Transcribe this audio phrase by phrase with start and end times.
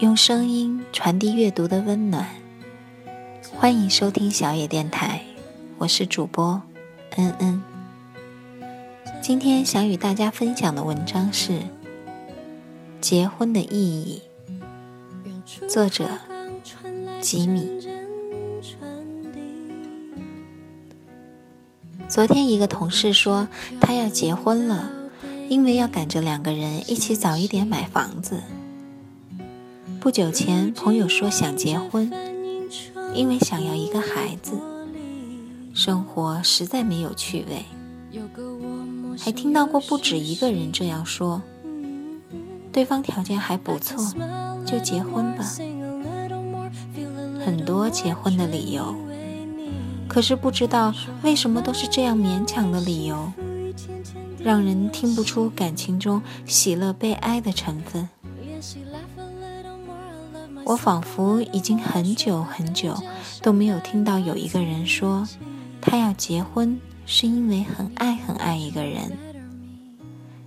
[0.00, 2.28] 用声音传递阅读的温暖。
[3.56, 5.22] 欢迎收听小野电台，
[5.78, 6.60] 我是主播
[7.16, 7.62] 恩恩。
[9.22, 11.52] 今天想与大家分享的文章是
[13.00, 14.22] 《结婚的意义》，
[15.68, 16.08] 作者
[17.20, 17.80] 吉米。
[22.08, 23.48] 昨天一个同事说
[23.80, 24.90] 他要结婚了，
[25.48, 28.42] 因为要赶着两个人一起早一点买房子。
[30.04, 32.12] 不久前，朋友说想结婚，
[33.14, 34.52] 因为想要一个孩子。
[35.72, 37.64] 生活实在没有趣味，
[39.18, 41.40] 还听到过不止一个人这样说。
[42.70, 43.96] 对方条件还不错，
[44.66, 45.44] 就结婚吧。
[47.42, 48.94] 很多结婚的理由，
[50.06, 53.32] 可是不知道为什么都是这样勉强的理由，
[54.38, 58.06] 让人听不出感情中喜乐悲哀的成分。
[60.64, 62.96] 我仿佛已经很久很久
[63.42, 65.28] 都没有听到有一个人说，
[65.80, 69.12] 他要结婚是因为很爱很爱一个人，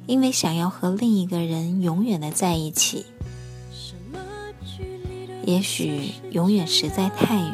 [0.07, 3.05] 因为想要和另一个人永远的在一起。
[5.45, 7.53] 也许永远实在太远，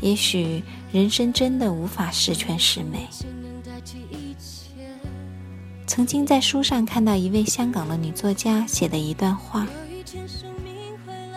[0.00, 3.08] 也许人生真的无法十全十美。
[5.86, 9.66] 曾经在书上看到一位香港的女作家写的一段话。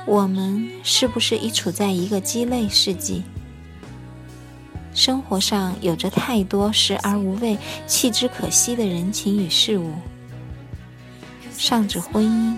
[0.08, 3.24] 我们是不是已处在一个鸡肋世纪？
[4.94, 9.92] 生活上有着太多食而无味、弃之可惜的人情与事物，
[11.58, 12.56] 上至婚姻、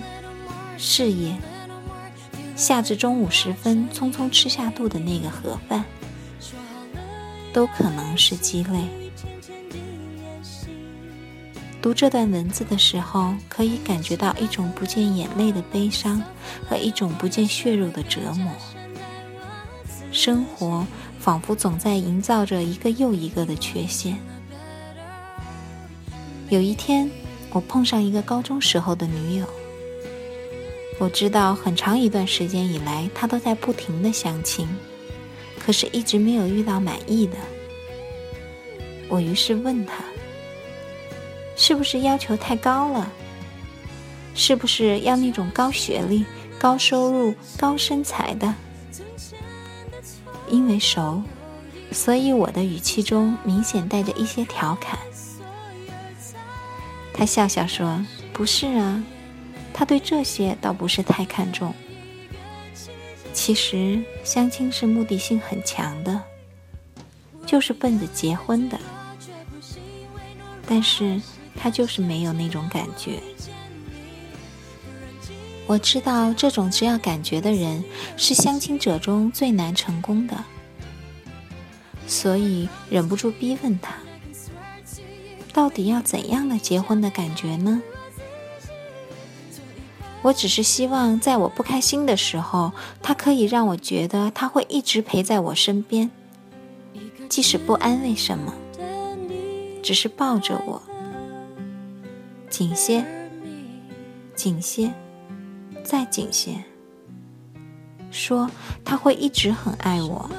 [0.77, 1.35] 事业，
[2.55, 5.83] 下至中午时分匆匆吃下肚的那个盒饭，
[7.51, 9.08] 都可能是鸡肋。
[11.81, 16.21] 读这段文字的时候，可以感觉到一种不见眼泪的悲伤
[16.67, 18.51] 和一种不见血肉的折磨。
[20.11, 20.85] 生活
[21.19, 24.17] 仿佛总在营造着一个又一个的缺陷。
[26.49, 27.09] 有一天，
[27.51, 29.45] 我碰上一个高中时候的女友。
[30.99, 34.67] 我知道很长一段时间以来，她都在不停的相亲，
[35.57, 37.37] 可是一直没有遇到满意的。
[39.07, 40.03] 我于是问她。
[41.61, 43.11] 是不是要求太高了？
[44.33, 46.25] 是不是要那种高学历、
[46.57, 48.55] 高收入、高身材的？
[50.47, 51.21] 因为熟，
[51.91, 54.97] 所以我的语气中明显带着一些调侃。
[57.13, 59.03] 他笑笑说：“不是啊，
[59.73, 61.73] 他对这些倒不是太看重。
[63.33, 66.21] 其实相亲是目的性很强的，
[67.45, 68.79] 就是奔着结婚的。
[70.65, 71.21] 但是。”
[71.59, 73.19] 他就是没有那种感觉。
[75.67, 77.83] 我知道这种只要感觉的人
[78.17, 80.35] 是相亲者中最难成功的，
[82.07, 83.93] 所以忍不住逼问他：
[85.53, 87.83] 到底要怎样的结婚的感觉呢？
[90.23, 96.09] 我只是希望在我不开心的时候，他可以让我觉得他会一直陪在我身边，
[97.29, 98.53] 即使不安慰什么，
[99.83, 100.81] 只是抱着我。
[102.49, 103.05] 紧些，
[104.35, 104.91] 紧些，
[105.83, 106.63] 再紧些。
[108.11, 108.49] 说
[108.83, 110.29] 他会一直很爱我。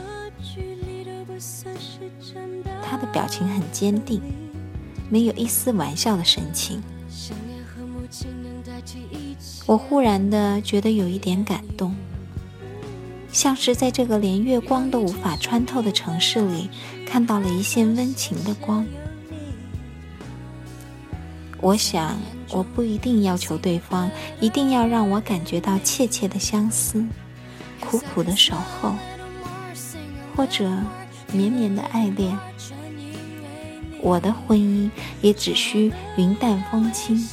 [2.83, 4.21] 他的表情很坚定，
[5.09, 6.83] 没有一丝玩笑的神情。
[9.67, 11.95] 我忽然的觉得有一点感动，
[13.31, 16.69] 像是在这个连月光都无法穿透的城市里，
[17.07, 18.85] 看到了一线温情的光。
[21.63, 22.19] 我想，
[22.51, 24.11] 我不一定要求对方
[24.41, 27.05] 一定要让我感觉到切切的相思、
[27.79, 28.95] 苦苦的守候，
[30.35, 30.71] 或者
[31.33, 32.37] 绵绵的爱恋。
[34.01, 37.29] 我的婚姻也只需云淡风轻、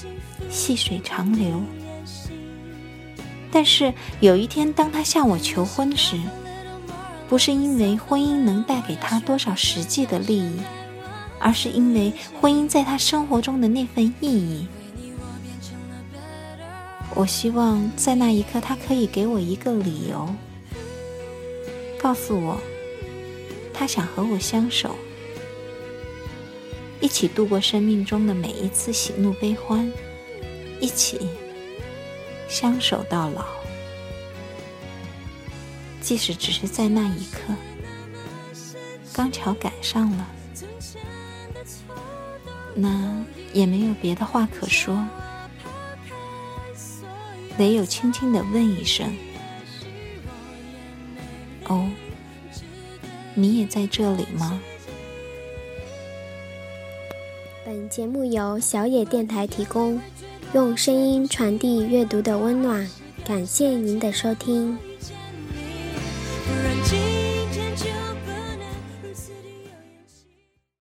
[0.49, 1.61] 细水长流。
[3.49, 6.19] 但是有一天，当他向我求婚时，
[7.29, 10.59] 不是因为婚姻能带给他多少实际的利益。
[11.39, 14.67] 而是因为婚姻在他生活中的那份意义。
[17.15, 20.29] 我希望在那一刻，他可以给我一个理由，
[21.99, 22.59] 告诉我，
[23.73, 24.95] 他想和我相守，
[26.99, 29.91] 一起度过生命中的每一次喜怒悲欢，
[30.79, 31.27] 一起
[32.47, 33.45] 相守到老。
[36.01, 37.53] 即使只是在那一刻，
[39.11, 40.27] 刚巧赶上了。
[42.75, 43.23] 那
[43.53, 45.01] 也没有别的话可说。
[47.57, 49.11] 唯有轻轻的问一声
[51.67, 51.89] ：“哦，
[53.33, 54.61] 你也在这里吗？”
[57.65, 59.99] 本节目由小野电台提供，
[60.53, 62.87] 用声音传递阅读的温暖。
[63.25, 64.77] 感谢您的收听。
[66.63, 66.83] 人